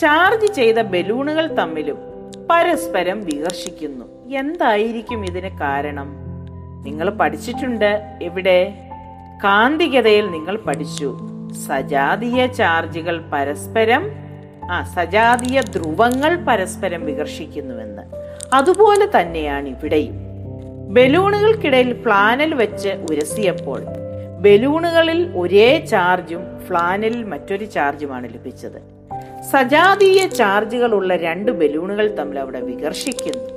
ചാർജ് 0.00 0.52
ചെയ്ത 0.52 0.80
ബലൂണുകൾ 0.82 1.46
തമ്മിലും 1.46 2.11
പരസ്പരം 2.36 3.24
വികർഷിക്കുന്നു. 3.24 4.34
എന്തായിരിക്കും 4.36 5.24
ഇതിന് 5.24 5.58
കാരണം? 5.58 6.14
നിങ്ങൾ 6.84 7.10
പഠിച്ചിട്ടുണ്ട്. 7.10 8.18
എവിടെ? 8.22 8.74
കാന്തികതയിൽ 9.44 10.30
നിങ്ങൾ 10.30 10.56
പഠിച്ചു. 10.56 11.18
സജാതീയ 11.68 12.46
ചാർജുകൾ 12.46 13.24
പരസ്പരം 13.32 14.10
ആ 14.70 14.82
സജാതീയ 14.82 15.60
ധ്രുവങ്ങൾ 15.60 16.44
പരസ്പരം 16.44 17.04
വികർഷിക്കുന്നുവെന്ന്. 17.04 18.02
അതുപോലെ 18.54 19.20
തന്നെയാണ് 19.20 19.68
ഇവിടെയും. 19.68 20.14
ബലൂണുകൾക്കിടയിൽ 20.88 21.92
പ്ലാനൽ 21.92 22.54
വെച്ച് 22.54 22.88
ഉരസിയപ്പോൾ 22.88 23.82
ബലൂണുകളിൽ 24.40 25.32
ഒരേ 25.36 25.78
ചാർജും 25.78 26.66
ഫ്ലാനലിൽ 26.66 27.24
മറ്റൊരു 27.24 27.64
ചാർജുമാണ് 27.64 28.34
ലഭിച്ചത്. 28.34 29.01
സജാതീയ 29.50 30.26
ചാർജുകളുള്ള 30.26 31.16
രണ്ട് 31.16 31.52
ബലൂണുകൾ 31.52 32.14
തമ്മിൽ 32.18 32.38
അവിടെ 32.38 32.60
വികർഷിക്കുന്നു. 32.60 33.48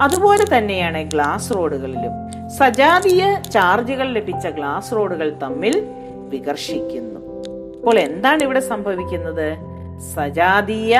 അതുപോലെ 0.00 0.58
തന്നെയാണ് 0.58 1.02
ഗ്ലാസ് 1.02 1.54
റോഡുകളിലും. 1.54 2.48
സജാതീയ 2.48 3.34
ചാർജുകൾ 3.34 4.12
ലഭിച്ച 4.12 4.46
ഗ്ലാസ് 4.46 4.92
റോഡുകൾ 4.92 5.36
തമ്മിൽ 5.42 5.86
വികർഷിക്കുന്നു. 6.28 7.20
അപ്പോൾ 7.76 7.98
എന്താണ് 7.98 8.42
ഇവിടെ 8.42 8.60
സംഭവിക്കുന്നത്? 8.60 9.56
സജാതീയ 10.14 10.98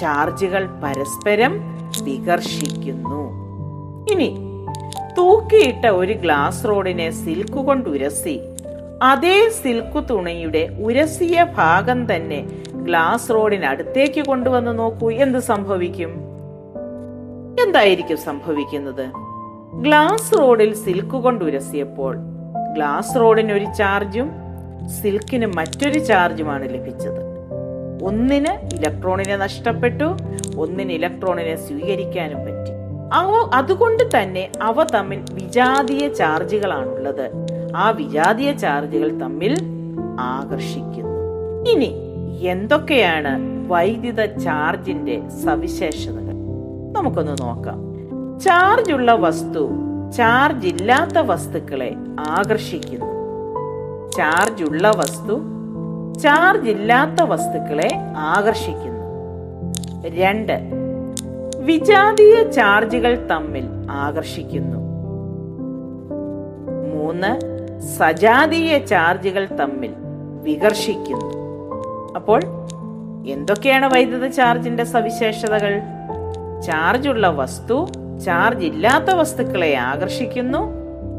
ചാർജുകൾ 0.00 0.66
പരസ്പരം 0.84 1.76
വികർഷിക്കുന്നു. 2.02 3.22
ഇനി 4.12 4.38
തൂക്കിയിട്ട 5.18 5.86
ഒരു 5.86 6.12
ഗ്ലാസ് 6.12 6.64
റോഡിനെ 6.64 7.10
സിൽക്ക് 7.10 7.60
കൊണ്ട് 7.66 7.88
ഉരസി 7.88 8.40
അതേ 9.02 9.48
സിൽക്ക് 9.48 10.04
തുണിയുടെ 10.10 10.68
ഉരസിയ 10.80 11.44
ഭാഗം 11.44 12.14
തന്നെ 12.14 12.46
ഗ്ലാസ് 12.74 13.30
റോഡിനടുത്തേക്ക് 13.30 14.20
കൊണ്ടുവന്ന് 14.26 14.78
നോക്കൂ. 14.78 15.10
എന്ത് 15.10 15.38
സംഭവിക്കും? 15.38 16.10
എന്തായിരിക്കും 17.66 18.16
സംഭവിക്കുന്നത്? 18.16 19.10
ഗ്ലാസ് 19.74 20.38
റോഡിൽ 20.38 20.74
സിൽക്ക് 20.74 21.16
കൊണ്ട് 21.16 21.44
ഉരസിയപ്പോൾ 21.44 22.16
ഗ്ലാസ് 22.72 23.16
റോഡിന് 23.16 23.52
ഒരു 23.52 23.64
ചാർജും 23.78 24.30
സിൽക്കിന് 25.02 25.46
മറ്റൊരു 25.46 25.98
ചാർജുമാണ് 25.98 26.74
ലഭിച്ചത്. 26.74 27.20
ഒന്നിന് 28.04 28.76
ഇലക്ട്രോണിനെ 28.76 29.36
നഷ്ടപ്പെട്ടു 29.36 30.16
ഒന്നിന് 30.58 30.92
ഇലക്ട്രോണിനെ 30.92 31.56
സ്വീകരിക്കാനും 31.56 32.38
പറ്റി. 32.38 32.72
അവ 33.12 33.50
അതുകൊണ്ട് 33.54 34.04
തന്നെ 34.16 34.52
അവ 34.62 34.84
തമ്മിൽ 34.84 35.24
വിജാതീയ 35.32 36.08
ചാർജുകളാണുള്ളത്. 36.08 37.41
ആ 37.76 37.90
വിജാതീയ 37.90 38.52
ചാർജുകൾ 38.52 39.18
തമ്മിൽ 39.18 39.56
ആകർഷിക്കുന്നു. 40.20 41.18
ഇനി 41.70 41.92
എന്തൊക്കെയാണ് 42.42 43.62
വൈദ്യുത 43.68 44.24
ചാർജിന്റെ 44.24 45.28
സവിശേഷതകൾ? 45.28 46.32
നമുക്കൊന്ന് 46.92 47.36
നോക്കാം. 47.42 47.92
ചാർജുള്ള 48.40 49.14
വസ്തു 49.14 49.70
ചാർജ് 50.16 50.66
ഇല്ലാത്ത 50.66 51.18
വസ്തുക്കളെ 51.18 51.96
ആകർഷിക്കുന്നു. 52.20 53.06
ചാർജുള്ള 54.16 54.90
വസ്തു 54.90 55.40
ചാർജ് 56.18 56.70
ഇല്ലാത്ത 56.70 57.22
വസ്തുക്കളെ 57.22 57.88
ആകർഷിക്കുന്നു. 58.16 59.02
രണ്ട് 60.08 60.60
വിജാതീയ 61.58 62.50
ചാർജുകൾ 62.50 63.26
തമ്മിൽ 63.30 63.64
ആകർഷിക്കുന്നു. 63.90 64.76
മൂന്ന് 66.94 67.51
സജാതീയ 67.82 68.78
ചാർജുകൾ 68.78 69.48
തമ്മിൽ 69.60 69.90
വികർഷിക്കുന്നു. 70.42 71.42
അപ്പോൾ 72.14 72.40
എന്തൊക്കെയാണ് 73.26 73.94
വൈദ്യുത 73.94 74.26
ചാർജിന്റെ 74.26 74.84
സവിശേഷതകൾ? 74.84 75.80
ചാർജുള്ള 76.62 77.28
വസ്തു 77.28 77.88
ചാർജ് 78.24 78.64
ഇല്ലാത്ത 78.64 79.14
വസ്തുക്കളെ 79.14 79.74
ആകർഷിക്കുന്നു 79.74 80.58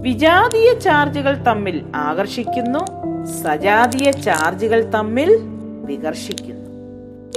വിജാതീയ 0.02 0.74
ചാർജുകൾ 0.74 1.36
തമ്മിൽ 1.36 1.84
ആകർഷിക്കുന്നു 1.96 2.80
സജാതീയ 3.26 4.12
ചാർജുകൾ 4.12 4.90
തമ്മിൽ 4.90 5.40
വികർഷിക്കുന്നു. 5.86 6.64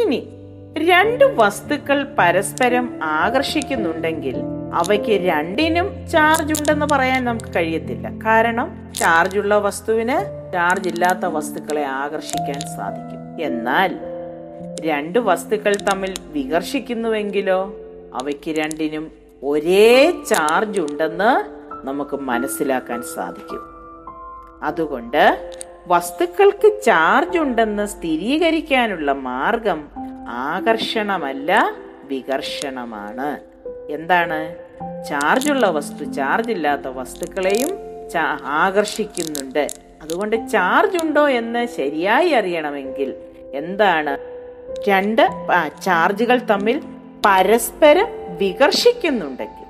ഇനി 0.03 0.29
രണ്ട് 0.79 1.25
വസ്തുക്കൾ 1.25 2.07
പരസ്പരം 2.19 3.01
ആകർഷിക്കുന്നുണ്ടെങ്കിൽ 3.03 4.37
അവയ്ക്ക് 4.77 5.27
രണ്ടിനും 5.27 6.09
ചാർജ് 6.09 6.61
ഉണ്ടെന്ന് 6.61 6.87
പറയാൻ 6.87 7.25
നമുക്ക് 7.25 7.55
കഴിയത്തില്ല. 7.57 8.11
കാരണം 8.27 8.93
ചാർജുള്ള 8.99 9.59
വസ്തുവിന് 9.59 10.53
ചാർജ് 10.53 10.89
ഇല്ലാത്ത 10.89 11.27
വസ്തുക്കളെ 11.27 11.85
ആകർഷിക്കാൻ 11.85 12.61
സാധിക്കും. 12.77 13.45
എന്നാൽ 13.45 13.99
രണ്ട് 14.81 15.19
വസ്തുക്കൾ 15.19 15.77
തമ്മിൽ 15.77 16.15
വികർഷിക്കുന്നുവെങ്കിലോ 16.33 17.75
അവയ്ക്ക് 18.15 18.51
രണ്ടിനും 18.51 19.13
ഒരേ 19.43 20.11
ചാർജ് 20.11 20.81
ഉണ്ടെന്ന് 20.81 21.57
നമുക്ക് 21.87 22.17
മനസ്സിലാക്കാൻ 22.17 23.03
സാധിക്കും. 23.03 23.61
അതുകൊണ്ട് 24.63 25.53
വസ്തുക്കൾക്ക് 25.87 26.83
ചാർജ് 26.83 27.39
ഉണ്ടെന്ന് 27.39 27.87
സ്ഥിരീകരിക്കാനുള്ള 27.87 29.13
മാർഗം 29.13 29.89
ആകർഷണമല്ല 30.29 31.73
വികർഷണമാണ്. 32.05 33.37
എന്താണ്? 33.91 34.66
ചാർജുള്ള 35.09 35.71
വസ്തു 35.71 36.05
ചാർജ് 36.05 36.51
ഇല്ലാത്ത 36.51 36.83
വസ്തുക്കളെയും 36.87 37.87
ആകർഷിക്കുന്നുണ്ട്. 38.45 39.69
അതുകൊണ്ട് 40.03 40.49
ചാർജ് 40.49 40.99
ഉണ്ടോ 41.05 41.29
എന്ന് 41.29 41.67
ശരിയായി 41.67 42.29
അറിയണമെങ്കിൽ 42.31 43.15
എന്താണ്? 43.55 44.19
രണ്ട് 44.89 45.29
ചാർജുകൾ 45.83 46.41
തമ്മിൽ 46.51 46.83
പരസ്പരം 47.27 48.07
വികർഷിക്കുന്നുണ്ടെങ്കിൽ. 48.39 49.67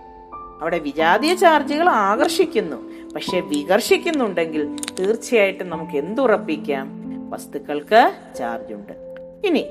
അവിടെ 0.62 0.78
വിജാതീയ 0.78 1.34
ചാർജുകൾ 1.34 1.88
ആകർഷിക്കുന്നു. 1.88 3.10
പക്ഷെ 3.14 3.40
വികർഷിക്കുന്നുണ്ടെങ്കിൽ 3.40 4.76
തീർച്ചയായിട്ടും 5.00 5.70
നമുക്ക് 5.70 5.98
എന്തുറപ്പിക്കാം? 5.98 7.06
വസ്തുക്കൾക്ക് 7.30 8.12
ചാർജ് 8.38 8.74
ഉണ്ട് 8.74 8.92
ഇനി 9.46 9.66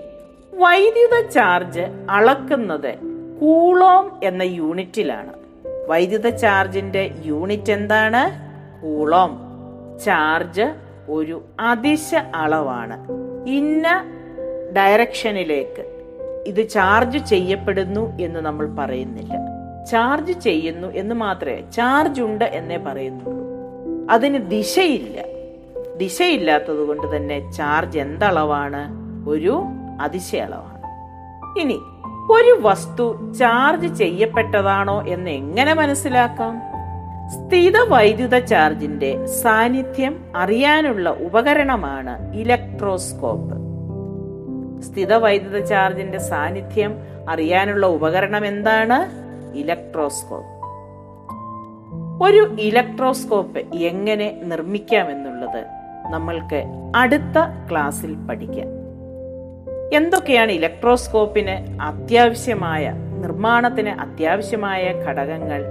വൈദ്യുത 0.54 1.30
ചാർജ് 1.30 1.82
അളക്കുന്നത് 2.10 3.15
കൂളോം 3.42 4.20
എന്ന 4.24 4.44
യൂണിറ്റിലാണ്. 4.44 5.34
വൈദ്യുത 5.88 6.30
ചാർജിന്റെ 6.30 7.12
യൂണിറ്റ് 7.26 7.72
എന്താണ്? 7.72 8.46
കൂളോം. 8.82 9.40
ചാർജ് 10.06 10.76
ഒരു 11.10 11.44
അതിശ 11.60 12.16
അളവാണ്. 12.16 13.08
ഇന്ന 13.48 14.06
ഡയറക്ഷനിലേക്ക് 14.78 15.92
ഇത് 16.48 16.70
ചാർജ് 16.70 17.18
ചെയ്യപ്പെടുന്നു 17.18 18.18
എന്ന് 18.18 18.40
നമ്മൾ 18.40 18.76
പറയുന്നില്ല. 18.76 19.34
ചാർജ് 19.92 20.40
ചെയ്യുന്നു 20.40 20.88
എന്ന് 20.88 21.16
മാത്രമേ 21.16 21.64
ചാർജ് 21.74 22.22
ഉണ്ട് 22.22 22.46
എന്നേ 22.46 22.78
പറയുന്നുള്ളൂ. 22.78 23.46
അതിന് 24.10 24.38
ദിശയില്ല. 24.38 25.24
ദിശയില്ലാത്തത് 25.98 26.88
കൊണ്ട് 26.88 27.16
തന്നെ 27.16 27.52
ചാർജ് 27.52 28.00
എന്തളവാണ്? 28.00 28.92
ഒരു 29.30 29.64
അതിശയളവാണ്. 30.02 30.76
ഇനി 31.60 31.80
ഒരു 32.32 32.60
വസ്തു 32.62 33.34
ചാർജ് 33.34 33.96
ചെയ്യപ്പെട്ടതാണോ 33.96 35.04
എന്ന് 35.08 35.30
എങ്ങനെ 35.30 35.74
മനസ്സിലാക്കാം? 35.74 36.62
സ്ഥിത 37.30 37.78
വൈദ്യുത 37.90 38.40
ചാർജിന്റെ 38.40 39.26
സാന്നിധ്യം 39.26 40.26
അറിയാനുള്ള 40.36 41.10
ഉപകരണമാണ് 41.10 42.36
ഇലക്ട്രോസ്കോപ്പ്. 42.36 43.56
സ്ഥിത 44.82 45.14
വൈദ്യുത 45.14 45.66
ചാർജിന്റെ 45.66 46.18
സാന്നിധ്യം 46.18 46.96
അറിയാനുള്ള 47.30 47.86
ഉപകരണം 47.86 48.46
എന്താണ്? 48.46 49.26
ഇലക്ട്രോസ്കോപ്പ്. 49.58 50.56
ഒരു 52.24 52.56
ഇലക്ട്രോസ്കോപ്പ് 52.60 53.76
എങ്ങനെ 53.76 54.42
നിർമ്മിക്കാമെന്നുള്ളത് 54.44 55.66
നമ്മൾക്ക് 56.10 56.64
അടുത്ത 56.96 57.70
ക്ലാസ്സിൽ 57.72 58.16
പഠിക്കാം. 58.16 58.85
എന്തൊക്കെയാണ് 59.94 60.52
ഇലക്ട്രോസ്കോപ്പിന് 60.52 61.82
അത്യാവശ്യമായ 61.82 62.94
നിർമ്മാണത്തിന് 63.22 63.90
അത്യാവശ്യമായ 63.90 65.04
ഘടകങ്ങൾ? 65.06 65.64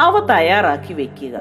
അവ 0.00 0.26
തയ്യാറാക്കി 0.26 0.94
വയ്ക്കുക 0.94 1.40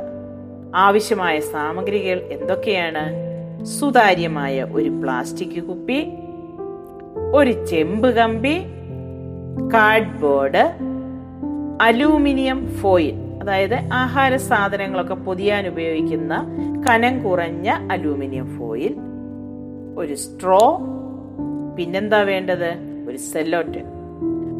ആവശ്യമായ 0.76 1.40
സാമഗ്രികൾ 1.40 2.22
എന്തൊക്കെയാണ്? 2.32 3.24
സുതാര്യമായ 3.66 4.64
ഒരു 4.64 4.90
പ്ലാസ്റ്റിക് 4.90 5.64
കുപ്പി 5.64 6.14
ഒരു 7.34 7.66
ചെമ്പ് 7.66 8.10
കമ്പി 8.16 8.60
കാർഡ്ബോർഡ് 9.74 10.72
അലൂമിനിയം 11.82 12.76
ഫോയിൽ 12.76 13.16
അതായത് 13.42 13.76
ആഹാര 13.94 14.36
സാധനങ്ങളൊക്കെ 14.36 15.14
പൊതിയാൻ 15.14 15.68
ഉപയോഗിക്കുന്ന 15.68 16.46
കനം 16.90 17.24
കുറഞ്ഞ 17.24 17.70
അലൂമിനിയം 17.70 18.58
ഫോയിൽ 18.58 18.96
ഒരു 19.98 20.14
സ്ട്രോ 20.14 20.82
പിന്നെന്താ 21.78 22.22
വേണ്ടത്? 22.22 22.74
ഒരു 23.10 23.18
സെല്ലോട്ട്. 23.18 23.78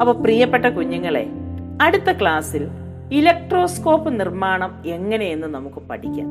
അപ്പൊ 0.00 0.12
പ്രിയപ്പെട്ട 0.12 0.66
കുഞ്ഞുങ്ങളെ 0.66 1.26
അടുത്ത 1.82 2.12
ക്ലാസ്സിൽ 2.12 2.68
ഇലക്ട്രോസ്കോപ്പ് 3.12 4.20
നിർമ്മാണം 4.20 4.82
എങ്ങനെയെന്ന് 4.86 5.46
നമുക്ക് 5.46 5.76
പഠിക്കാം. 5.76 6.26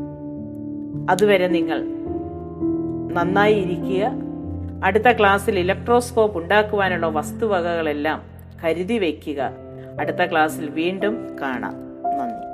അതുവരെ 1.09 1.47
നിങ്ങൾ 1.47 1.83
നന്നായി 3.13 3.53
ഇരിക്കുക. 3.53 4.11
അടുത്ത 4.83 5.11
ക്ലാസ്സിൽ 5.11 5.59
ഇലക്ട്രോസ്കോപ്പ് 5.59 6.37
ഉണ്ടാക്കുവാനുള്ള 6.37 7.07
വസ്തുവകകളെല്ലാം 7.07 8.21
കരുതി 8.65 8.99
വയ്ക്കുക 8.99 9.51
അടുത്ത 9.99 10.25
ക്ലാസ്സിൽ 10.25 10.69
വീണ്ടും 10.69 11.35
കാണാം. 11.41 11.73
നന്ദി. 12.17 12.53